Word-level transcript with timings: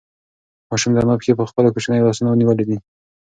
ماشوم 0.69 0.91
د 0.93 0.97
انا 1.03 1.15
پښې 1.19 1.33
په 1.39 1.43
خپلو 1.49 1.71
کوچنیو 1.73 2.07
لاسونو 2.07 2.39
نیولې 2.41 2.65
دي. 2.69 2.77